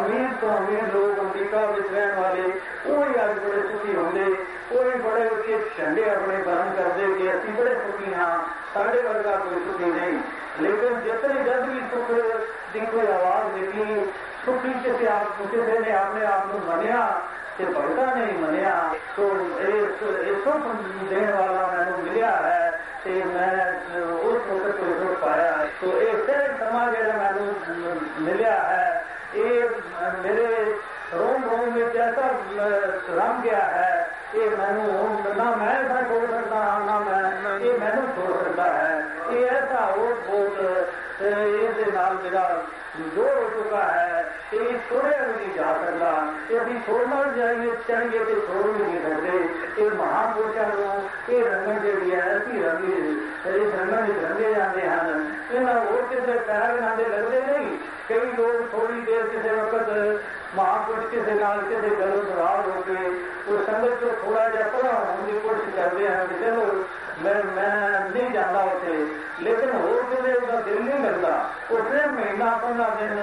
अमीर 0.01 0.33
तो 0.41 0.47
अमीर 0.49 0.83
लोग, 0.95 1.19
अमरीका 1.19 1.61
में 1.67 1.79
रहने 1.79 2.21
वाले 2.21 2.43
ही 2.43 2.51
बड़े 3.45 3.63
सुखी 3.63 3.95
होंगे, 3.97 4.27
कोई 4.71 4.91
बड़े 5.05 5.29
उसके 5.29 5.59
झंडे 5.77 6.05
अपने 6.11 6.37
बहन 6.47 6.69
करते 6.77 7.15
कि 7.15 7.29
असं 7.29 7.57
बड़े 7.57 7.75
सुखी 7.77 8.13
हाँ 8.15 8.35
साढ़े 8.75 9.03
वर्गा 9.03 9.37
कोई 9.37 9.65
सुखी 9.65 9.91
नहीं। 9.91 10.19
लेकिन 10.61 11.01
जितने 11.01 11.45
जब 11.45 11.65
भी 11.65 11.81
सुख 11.91 12.09
की 12.73 12.87
कोई 12.87 13.07
आवाज़ 13.07 13.47
तो 14.47 14.53
पीछे 14.63 14.93
से 14.99 15.07
आप 15.11 15.31
पूछे 15.39 15.63
थे 15.69 15.93
आपने 15.93 16.25
आपने 16.25 16.59
मनिया 16.67 17.01
से 17.57 17.65
बढ़ता 17.75 18.05
नहीं 18.15 18.35
मनिया। 18.43 18.75
तो 19.17 19.25
ऐसो 19.61 20.53
तो 20.53 20.73
देने 21.11 21.33
वाला 21.33 21.63
मैं 21.73 22.03
मिला 22.03 22.35
है 22.47 22.65
मैं 23.27 24.01
उस 24.29 24.47
वक्त 24.47 24.79
को 24.79 24.87
रोक 25.01 25.19
पाया। 25.23 25.51
तो 25.81 25.87
ऐसे 26.03 26.37
समाज 26.61 26.95
मैं 27.11 27.95
मिला 28.27 28.55
है। 28.71 28.87
ये 29.37 29.49
मेरे 30.25 30.47
रोम 31.15 31.45
रोम 31.45 31.75
में 31.75 31.93
जैसा 31.93 32.27
रंग 33.19 33.43
गया 33.43 33.65
है 33.75 33.93
ये 34.35 34.49
मैनू 34.57 34.87
ना 35.35 35.51
मैं 35.57 35.75
ऐसा 35.75 36.01
बोल 36.09 36.27
सकता 36.27 36.57
हाँ 36.57 36.81
ना 36.87 36.99
मैं, 37.01 37.59
ये 37.61 37.73
मैनू 37.79 38.03
छोड़ 38.17 38.37
सकता 38.43 38.65
है। 38.73 38.95
ये 39.35 39.47
ऐसा 39.49 39.85
हो, 39.87 40.07
बोल 40.29 40.47
इस 41.19 41.77
मेरा 42.15 42.47
ਬਹੁਤ 42.99 43.37
ਹੋ 43.37 43.49
ਚੁੱਕਾ 43.49 43.83
ਹੈ 43.85 44.25
ਇਹ 44.55 44.79
ਛੋੜਿਆ 44.89 45.27
ਨਹੀਂ 45.27 45.55
ਜਾ 45.55 45.73
ਸਕਦਾ 45.75 46.11
ਇਹ 46.51 46.61
ਅਸੀਂ 46.61 46.81
ਛੋੜਨਾ 46.87 47.23
ਜਾਈਏ 47.37 47.71
ਚਾਹੀਏ 47.89 48.25
ਤੇ 48.25 48.35
ਛੋੜ 48.47 48.65
ਨਹੀਂ 48.67 49.01
ਸਕਦੇ 49.01 49.39
ਇਹ 49.79 49.91
ਮਹਾਪੁਰਸ਼ਾਂ 49.91 50.67
ਨੂੰ 50.67 51.09
ਇਹ 51.29 51.45
ਰੰਗਣ 51.45 51.81
ਜਿਹੜੀ 51.81 52.15
ਹੈ 52.15 52.37
ਅਸੀਂ 52.37 52.63
ਰੰਗੀ 52.65 52.93
ਇਹ 53.47 53.73
ਰੰਗਾਂ 53.73 54.03
ਦੇ 54.03 54.13
ਰੰਗੇ 54.23 54.55
ਜਾਂਦੇ 54.55 54.87
ਹਨ 54.89 55.27
ਇਹਨਾਂ 55.53 55.75
ਹੋਰ 55.75 56.07
ਕਿਸੇ 56.11 56.39
ਪੈਰ 56.39 56.81
ਨਾਲ 56.81 56.97
ਦੇ 56.97 57.05
ਲੱਗਦੇ 57.05 57.41
ਨਹੀਂ 57.41 57.79
ਕਈ 58.09 58.33
ਲੋਕ 58.33 58.71
ਥੋੜੀ 58.73 59.01
ਦੇਰ 59.01 59.27
ਕਿਸੇ 59.27 59.55
ਵਕਤ 59.55 59.91
ਮਹਾਪੁਰਸ਼ 60.57 61.07
ਕਿਸੇ 61.07 61.35
ਨਾਲ 61.35 61.61
ਕਿਸੇ 61.61 61.95
ਗੱਲ 61.97 62.23
ਸਵਾਲ 62.25 62.71
ਹੋ 62.71 62.83
ਕੇ 62.83 62.97
ਉਹ 63.49 63.65
ਸੰਗਤ 63.67 64.01
ਤੋਂ 64.01 64.11
ਥੋੜਾ 64.25 64.49
ਜਿਹਾ 64.49 64.69
ਪਰਾਂ 64.69 64.93
ਹੋਣ 64.93 65.27
ਦੀ 65.27 65.39
ਕੋਸ਼ਿਸ਼ 65.39 65.75
ਕਰਦੇ 65.77 66.09
ਹਨ 66.09 66.27
ਕਿ 66.27 66.45
ਚਲੋ 66.45 66.85
मैं 67.25 67.35
मैं 67.57 68.11
नहीं 68.11 68.33
जाता 68.33 68.63
उसे। 68.73 68.97
लेकिन 69.43 69.71
हो 69.73 69.93
गए 70.11 70.33
उसका 70.33 70.61
दिल 70.61 70.79
नहीं 70.83 70.99
लगता 71.05 71.33
उसे 71.71 72.05
महीना 72.11 72.51
पंद्रह 72.63 72.89
दिन 73.01 73.17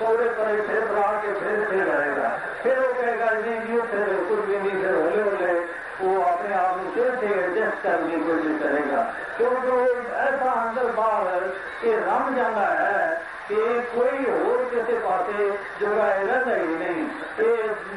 थोड़े 0.00 0.28
पर 0.38 0.60
फिर 0.66 0.84
बढ़ा 0.86 1.12
के 1.22 1.32
फिर 1.40 1.64
फिर 1.70 1.82
रहेगा 1.84 2.28
फिर 2.62 2.78
वो 2.78 2.92
कहेगा, 2.92 3.30
नहीं 3.30 3.60
जी 3.60 3.80
फिर 3.90 4.14
कुछ 4.28 4.40
भी 4.46 4.58
नहीं, 4.58 4.82
फिर 4.82 4.94
होले 4.94 5.22
होले। 5.22 5.52
वो 6.00 6.20
अपने 6.22 6.54
आप 6.54 6.76
में 6.76 6.90
फिर 6.94 7.14
से 7.20 7.26
एडजस्ट 7.34 7.82
करने 7.82 8.10
की 8.10 8.20
कोशिश 8.24 8.60
करेगा। 8.62 9.02
क्योंकि 9.36 9.66
वो 9.68 9.80
ऐसा 10.18 10.50
अंदर 10.62 10.90
बाहर 10.92 11.42
ये 11.84 11.96
रम 12.06 12.34
जाना 12.36 12.66
है 12.80 13.02
कि 13.48 13.56
कोई 13.94 14.24
और 14.36 14.64
किसी 14.70 14.98
पासे 15.04 15.50
जो 15.80 15.92
है 16.02 16.60
ही 16.60 16.74
नहीं 16.76 17.06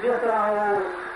जिस 0.02 0.20
तरह 0.22 0.46
वो 0.52 0.66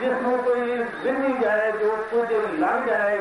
जिसमें 0.00 0.42
कोई 0.44 0.76
दिन 1.02 1.22
ही 1.24 1.32
जाए, 1.40 1.72
जो 1.72 1.90
कुछ 2.10 2.32
लग 2.60 2.86
जाए 2.86 3.14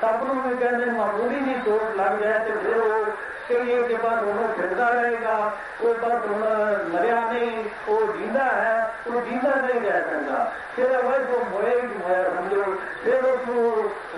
सपनों 0.00 0.34
में 0.34 0.56
कहने 0.58 0.92
मामूली 0.92 1.40
जी 1.40 1.54
चोट 1.60 1.96
लग 1.96 2.22
जाए 2.22 2.38
तो 2.38 2.60
फिर 2.60 2.78
वो 2.78 3.04
चाहिए 3.48 3.82
के 3.88 3.96
बाद 3.96 4.22
उन्हें 4.24 4.52
फिरता 4.54 4.88
रहेगा। 4.88 5.36
वो 5.80 5.92
बस 5.92 6.26
उन्हें 6.30 6.92
मरिया 6.92 7.20
नहीं, 7.30 7.64
वो 7.88 7.96
जीना 8.12 8.44
है, 8.44 8.76
वो 9.06 9.20
जीना 9.20 9.54
नहीं 9.54 9.80
रह 9.80 10.00
सकता। 10.00 10.44
फिर 10.76 10.92
अगर 10.96 11.24
वो 11.30 11.38
मोए 11.50 11.74
मोया 11.82 12.22
समझो। 12.30 12.62
फिर 13.04 13.24
उसको 13.32 13.56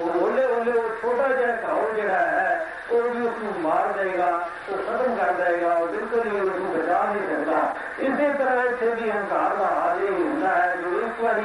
ओले 0.04 0.44
ओले, 0.56 0.72
वो 0.72 0.88
छोटा 1.00 1.28
जहा 1.28 1.54
घाव 1.56 1.96
जरा 1.96 2.18
है, 2.32 2.50
वो 2.90 3.02
भी 3.02 3.26
उसको 3.26 3.60
मार 3.60 3.92
देगा, 3.92 4.30
वो 4.68 4.76
खत्म 4.78 5.14
कर 5.16 5.32
देगा 5.40 5.74
और 5.74 5.88
बिल्कुल 5.90 6.28
ही 6.30 6.40
उसको 6.40 6.64
बचा 6.74 7.02
नहीं 7.12 7.26
सकता। 7.28 7.60
इसी 8.00 8.28
तरह 8.38 8.76
से 8.76 8.94
भी 8.94 9.10
अहंकार 9.10 9.56
का 9.58 9.66
हाल 9.80 9.98
ही 9.98 10.08
होना 10.08 10.50
है, 10.50 10.82
जो 10.82 11.00
एक 11.00 11.22
बार 11.22 11.40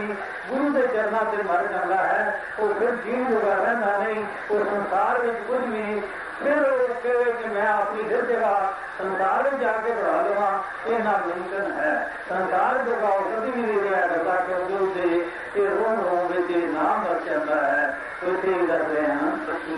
ਗੁਰੂ 0.49 0.71
ਦੇ 0.71 0.87
ਚਰਨਾਂ 0.87 1.25
ਤੇ 1.27 1.43
ਮਰ 1.43 1.67
ਜਾਂਦਾ 1.67 1.97
ਹੈ 1.97 2.41
ਉਹ 2.59 2.75
ਫਿਰ 2.75 2.97
ਜੀਵ 3.05 3.29
ਜੁਗਾ 3.31 3.55
ਰਹਿੰਦਾ 3.55 3.97
ਨਹੀਂ 3.99 4.25
ਉਹ 4.51 4.65
ਸੰਸਾਰ 4.65 5.21
ਵਿੱਚ 5.21 5.39
ਕੁਝ 5.49 5.65
ਵੀ 5.65 6.01
ਫਿਰ 6.43 6.59
ਉਹ 6.63 6.95
ਕਹੇ 7.03 7.33
ਕਿ 7.33 7.49
ਮੈਂ 7.49 7.67
ਆਪਣੀ 7.69 8.03
ਫਿਰ 8.03 8.25
ਜਗ੍ਹਾ 8.25 8.73
ਸੰਸਾਰ 8.99 9.43
ਵਿੱਚ 9.43 9.63
ਜਾ 9.63 9.73
ਕੇ 9.77 9.93
ਬਣਾ 9.93 10.21
ਲਵਾਂ 10.23 10.53
ਇਹ 10.87 11.03
ਨਾ 11.05 11.17
ਮੁਮਕਿਨ 11.27 11.73
ਹੈ 11.73 11.93
ਸੰਸਾਰ 12.29 12.79
ਜਗ੍ਹਾ 12.85 13.09
ਉਹ 13.09 13.31
ਕਦੀ 13.31 13.51
ਵੀ 13.51 13.63
ਨਹੀਂ 13.63 13.81
ਰਿਹਾ 13.81 14.07
ਕਰਦਾ 14.07 14.35
ਕਿਉਂਕਿ 14.37 14.75
ਉਹਦੇ 14.75 15.25
ਇਹ 15.57 15.69
ਰੋਣ 15.69 16.01
ਰੋਣ 16.01 16.27
ਵਿੱਚ 16.27 16.53
ਨਾਮ 16.75 17.05
ਵਰ 17.05 17.21
ਜਾਂਦਾ 17.27 17.57
ਹੈ 17.57 17.95
ਉਸੇ 18.23 18.53
ਹੀ 18.53 18.67
ਦੱਸ 18.67 18.83
ਰਹੇ 18.83 19.07
ਹਾਂ 19.07 19.31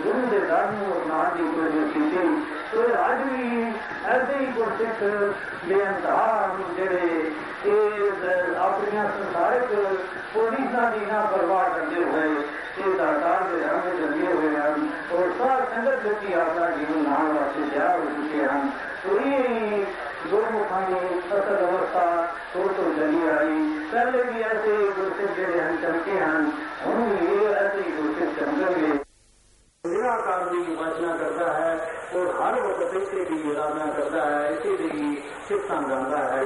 ਗੁਰੂ 0.03 0.27
ਦੇ 0.27 0.39
ਦਰ 0.39 0.65
ਨੂੰ 0.71 0.91
ਅਪਨਾਉਣ 0.91 1.35
ਦੀ 1.37 1.43
ਕੋਸ਼ਿਸ਼ 1.51 1.93
ਕੀਤੀ 1.93 2.27
ਤੇ 2.71 2.93
ਅੱਜ 3.01 3.21
ਵੀ 3.23 3.73
ਐਸੇ 4.05 4.37
ਹੀ 4.39 4.45
ਗੁਰਸਿੱਖ 4.47 5.03
ਬੇਅੰਤਾਰ 5.65 6.57
ਜਿਹੜੇ 6.75 7.08
कि 7.62 7.74
अपने 8.60 9.00
की 10.90 11.06
ना 11.06 11.20
परवाह 11.32 11.68
करते 11.68 12.02
हुए 12.02 12.28
के 12.76 14.00
रंग 14.00 14.20
हुए 14.32 14.50
हैं 14.56 14.74
और 15.10 15.32
सार 15.38 15.64
संगत 15.72 16.04
आपका 16.34 16.68
जीवन 16.70 17.02
नाम 17.08 17.32
वास्ते 17.36 17.68
तैयार 17.70 17.98
हो 18.00 18.06
चुके 18.10 18.42
हैं 18.44 18.62
तो 19.02 19.18
ये 19.20 19.40
गुरमुखा 20.30 20.80
अवस्था 21.58 22.06
तो 22.54 22.68
तो 22.68 22.84
चली 22.96 23.22
आई 23.28 23.58
पहले 23.92 24.22
भी 24.24 24.40
ऐसे 24.48 24.76
गुरसिप 24.96 25.30
जेडे 25.36 25.60
हम 25.60 25.76
हैं। 26.10 26.40
हम 26.82 26.98
ये 27.22 27.38
ऐसे 27.54 27.82
गुरसिप 27.96 28.28
चमकेंगे 28.38 28.92
निराकार 29.84 30.44
की 30.44 30.60
उपासना 30.72 31.16
करता 31.16 31.46
है। 31.58 31.69
और 32.10 32.26
हर 32.36 32.54
वक्त 32.60 32.82
तरीके 32.92 33.24
की 33.24 33.50
आराधना 33.50 33.86
करता 33.92 34.22
है, 34.28 34.54
इसे 34.54 34.88
की 34.88 35.08
सिफतां 35.48 35.82
गाता 35.90 36.20
है। 36.26 36.40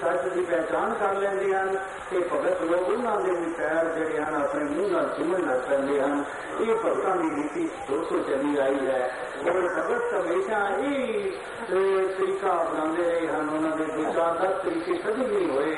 सच 0.00 0.22
की 0.34 0.40
पहचान 0.40 0.92
कर 0.94 1.16
लेंगे 1.20 1.54
हैं 1.54 2.20
भगत 2.30 2.62
लोग 2.70 2.88
उन्होंने 2.88 3.32
भी 3.34 3.52
पैर 3.52 3.88
जोड़े 3.96 4.16
हैं, 4.16 4.32
अपने 4.40 4.64
मुँह 4.64 4.88
न 4.88 5.02
लग 5.48 5.60
पेंगे 5.68 5.98
हैं। 6.00 6.16
ये 6.60 6.74
भगतों 6.74 7.14
की 7.20 7.28
रीति 7.36 7.64
दो 7.90 8.02
सौ 8.04 8.18
चली 8.28 8.56
आई 8.58 8.80
है। 8.86 9.02
और 9.40 9.60
भगत 9.76 10.02
हमेशा 10.14 10.58
यही 10.70 11.30
तरीका 11.70 12.50
अपनाते 12.50 13.02
रहे 13.02 13.26
हैं 13.26 13.38
उन्होंने 13.38 13.84
विचार 13.94 14.32
तरीके 14.64 14.94
कभी 15.04 15.26
नहीं 15.26 15.48
हुए 15.50 15.74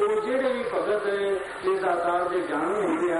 और 0.00 0.14
जेडे 0.26 0.50
भी 0.52 0.64
भगत 0.72 1.04
इस 1.66 1.84
आकार 1.84 2.24
के 2.24 2.40
जाने 2.48 2.80
होंगे 2.82 3.12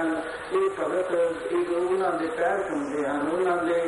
ਇਹ 0.52 0.68
ਭਗਤ 0.78 1.12
ਇਹ 1.12 1.76
ਉਹਨਾਂ 1.76 2.12
ਦੇ 2.12 2.26
ਪੈਰ 2.36 2.62
ਚੁੰਮਦੇ 2.62 3.06
ਹਨ 3.06 3.28
ਉਹਨਾਂ 3.28 3.56
ਦੇ 3.64 3.80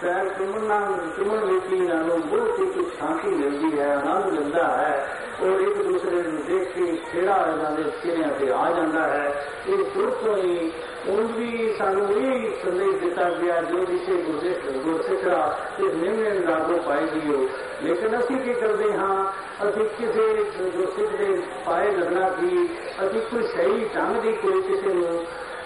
ਪੈਰ 0.00 0.28
ਚੁੰਮਣ 0.28 0.64
ਨਾਲ 0.64 0.98
ਚੁੰਮਣ 1.16 1.44
ਵਿੱਚ 1.44 1.72
ਹੀ 1.72 1.78
ਇਹਨਾਂ 1.78 2.02
ਨੂੰ 2.04 2.20
ਬਹੁਤ 2.20 2.58
ਹੀ 2.58 2.84
ਸ਼ਾਂਤੀ 2.90 3.28
ਮਿਲਦੀ 3.28 3.78
ਹੈ 3.78 3.92
ਆਨੰਦ 3.92 4.32
ਮਿਲਦਾ 4.32 4.66
ਹੈ 4.68 5.06
ਔਰ 5.42 5.60
ਇੱਕ 5.60 5.76
ਦੂਸਰੇ 5.78 6.22
ਨੂੰ 6.22 6.42
ਦੇਖ 6.44 6.68
ਕੇ 6.74 6.96
ਖੇੜਾ 7.10 7.36
ਇਹਨਾਂ 7.46 7.70
ਦੇ 7.70 7.82
ਚਿਹਰਿਆਂ 8.02 8.28
ਤੇ 8.38 8.50
ਆ 8.52 8.70
ਜਾਂਦਾ 8.70 9.06
ਹੈ 9.08 9.32
ਇਹ 9.68 9.84
ਸੁਰਤੋਂ 9.84 10.36
ਹੀ 10.36 10.70
ਉਹ 11.08 11.28
ਵੀ 11.28 11.74
ਸਾਨੂੰ 11.78 12.08
ਇਹ 12.12 12.48
ਸੰਦੇਸ਼ 12.64 12.96
ਦਿੱਤਾ 12.96 13.28
ਗਿਆ 13.32 13.60
ਜੋ 13.62 13.84
ਵਿਸ਼ੇ 13.86 14.16
ਗੁਰਸਿੱਖ 14.22 14.64
ਗੁਰਸਿੱਖਾ 14.84 15.58
ਇਸ 15.78 15.94
ਨਿਮਨ 15.94 16.40
ਲਾਗੂ 16.44 16.78
ਪਾਏਗੀ 16.78 17.20
ਹੋ 17.28 17.48
ਲੇਕਿਨ 17.82 18.18
ਅਸੀਂ 18.18 18.36
ਕੀ 18.36 18.54
ਕਰਦੇ 18.54 18.92
ਹਾਂ 18.92 19.24
ਅਸੀਂ 19.68 19.84
ਕਿਸੇ 19.98 20.44
ਗੁਰਸਿੱਖ 20.70 21.16
ਦੇ 21.18 21.40
ਪਾਏ 21.66 21.90
ਲੱਗਣਾ 21.90 22.28
ਕਿ 22.30 22.66
ਅਸੀਂ 23.06 23.20
ਕੋਈ 23.22 23.46
ਸਹੀ 23.46 23.88
ਢੰਗ 23.94 24.22
ਦੀ 24.22 24.32
ਕੋਈ 24.42 24.62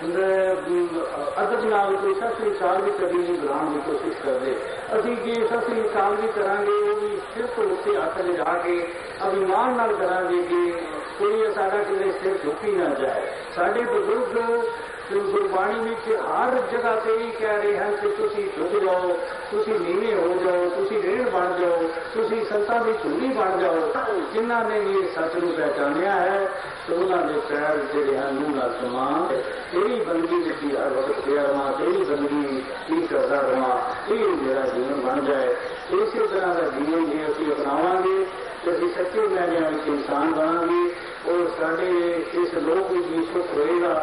ਕਿਸੇ 0.01 0.71
ਨੂੰ 0.71 1.03
ਅਦਬ 1.43 1.65
ਨਾਲ 1.65 1.97
ਕੋਈ 1.97 2.15
ਸਸਰੀ 2.15 2.51
ਕਾਲ 2.51 2.81
ਵੀ 2.83 2.91
ਕਦੀ 2.91 3.19
ਨਹੀਂ 3.19 3.39
ਬੁਲਾਉਣ 3.39 3.73
ਦੀ 3.73 3.81
ਕੋਸ਼ਿਸ਼ 3.81 4.17
ਕਰਦੇ 4.27 4.55
ਅਸੀਂ 4.99 5.17
ਜੇ 5.17 5.35
ਸਸਰੀ 5.49 5.83
ਕਾਲ 5.95 6.15
ਵੀ 6.15 6.29
ਕਰਾਂਗੇ 6.29 6.73
ਉਹ 6.73 7.01
ਵੀ 7.01 7.17
ਸਿਰਫ 7.35 7.59
ਉੱਤੇ 7.59 7.97
ਹੱਥ 7.97 8.19
ਲਿਜਾ 8.19 8.55
ਕੇ 8.65 8.81
ਅਭਿਮਾਨ 9.29 9.77
ਨਾਲ 9.77 9.95
ਕਰਾਂਗੇ 9.97 10.43
ਕਿ 10.43 10.73
ਕੋਈ 11.19 11.53
ਸਾਡਾ 11.55 11.83
ਕਿਤੇ 11.83 12.13
ਸਿਰ 12.23 12.39
ਝੁਕੀ 12.45 12.73
ਨਾ 12.73 12.89
ਜਾਏ 12.95 13.27
ਸਾਡੇ 13.57 13.81
ਬਜ਼ੁਰਗ 13.81 14.65
ਗੁਰਬਾਣੀ 15.13 15.81
ਵਿੱਚ 15.81 16.09
ਹਰ 16.21 16.55
ਜਗ੍ਹਾ 16.73 16.95
ਤੇ 16.97 17.17
ਹੀ 17.19 17.31
ਕਹਿ 17.31 17.57
ਰਹੇ 17.57 17.77
ਹਨ 17.79 17.97
ਕਿ 17.97 18.09
ਤੁਸੀਂ 18.09 18.47
ਝੁਕ 18.57 18.79
ਜਾਓ 18.85 19.17
ਤੁਸੀਂ 19.51 19.79
ਨੀਵੇਂ 19.81 20.15
ਹੋ 20.15 20.29
ਜਾਓ 20.45 20.69
ਤੁਸੀਂ 20.69 21.03
ਰੇਣ 21.03 21.29
ਬਣ 21.31 21.53
ਜਾਓ 21.61 21.89
ਤੁਸੀਂ 22.15 22.45
ਸੰਤਾਂ 22.45 22.81
ਦੀ 22.81 22.93
ਝੂਲੀ 23.03 23.29
ਬਣ 23.29 23.59
ਜਾਓ 23.61 23.91
ਜਿਨ੍ਹਾਂ 24.35 24.65
ਨੇ 24.65 24.79
ਵੀ 24.81 25.03
ਸੱਚ 25.15 25.37
ਨੂੰ 25.37 25.53
ਪਹਿਚਾਨਿਆ 25.53 26.13
ਹੈ 26.13 26.49
ਤੇ 26.89 26.95
ਉਹਨਾਂ 26.95 27.23
ਦੇ 27.23 27.41
ਪੈਰ 27.49 27.79
ਜਿਹੜੇ 27.95 28.17
ਹਨ 28.19 28.35
ਨੂੰ 28.35 28.57
ਨਾਲ 28.57 28.73
ਸਮਾਨ 28.81 29.27
ਤੇਰੀ 29.73 30.01
ਬੰਦਗੀ 30.01 30.41
ਵਿੱਚ 30.43 30.63
ਹੀ 30.63 30.71
ਹਰ 30.71 30.89
ਵਕਤ 30.91 31.21
ਪਿਆ 31.21 31.43
ਰਵਾਂ 31.43 31.73
ਤੇਰੀ 31.73 32.05
ਬੰਦਗੀ 32.05 32.63
ਕੀ 32.87 33.07
ਕਰਦਾ 33.07 33.41
ਰਵਾਂ 33.43 33.79
ਇਹ 34.09 34.25
ਮੇਰਾ 34.37 34.67
ਜੀਵਨ 34.67 35.01
ਬਣ 35.01 35.25
ਜਾਏ 35.25 35.55
ਇਸੇ 35.93 36.27
ਤਰ੍ਹਾਂ 36.27 36.55
ਦਾ 36.55 36.69
ਜੀਵਨ 36.71 37.11
ਜੇ 37.11 37.25
ਅਸੀਂ 37.27 37.53
ਅਪਣਾਵਾਂਗੇ 37.53 38.25
ਤੇ 38.65 38.73
ਅਸੀਂ 38.73 38.89
ਸੱਚੇ 38.89 39.27
ਮੈਨਿਆਂ 39.29 39.71
ਵਿੱਚ 39.71 39.89
ਇਨਸਾਨ 39.89 40.33
ਬਣਾਂਗੇ 40.33 40.91
ਔਰ 41.29 41.49
ਸਾਡੇ 41.59 41.89
ਇਸ 42.35 42.55
ਲੋਕ 42.57 42.91
ਵਿੱਚ 42.93 43.07
ਵੀ 43.07 43.25
ਸੁਖ 43.25 43.55
ਹੋਏਗਾ 43.55 43.95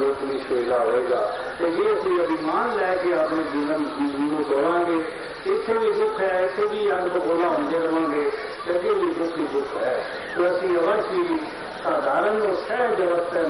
लोक 0.00 0.22
में 0.22 0.36
सुविधा 0.42 0.78
होगा। 0.82 1.20
तो 1.58 1.66
ये 1.78 1.94
कोई 2.02 2.18
अभिमान 2.20 2.76
लै 2.76 2.92
के 3.02 3.12
अपने 3.20 3.42
जीवन 3.52 3.84
जीवन 3.96 4.42
सोवांगे 4.50 4.98
इतने 5.46 5.78
भी 5.78 5.90
दुख 5.98 6.20
है 6.20 6.44
इतने 6.44 6.66
भी 6.66 6.88
अंग 6.90 7.08
भगोला 7.12 7.48
होंगे 7.48 7.78
रहोंगे 7.78 8.24
अगे 8.70 8.94
भी 8.94 9.12
दुख 9.18 9.36
ही 9.38 9.46
दुख 9.54 9.76
है। 9.82 9.94
तो 10.34 10.44
असं 10.44 10.76
अवश्य 10.78 11.22
ही 11.28 11.38
साधारण 11.80 12.40
और 12.40 12.54
सहज 12.64 13.00
अवस्था 13.02 13.42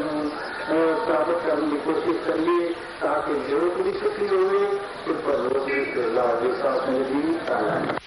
प्राप्त 1.06 1.46
करने 1.46 1.70
की 1.70 1.78
कोशिश 1.84 2.20
करिए, 2.26 2.68
ताकि 3.00 3.34
ज़रूरत 3.48 3.82
भी 3.84 3.92
सुखी 3.98 4.26
होवे 4.26 4.64
पर 5.22 5.38
लोग 5.38 5.64
भी 5.64 5.84
सुविधा 5.84 6.22
होगी 6.22 6.52
साथ 6.60 6.88
में 6.88 7.02
भी 7.04 7.99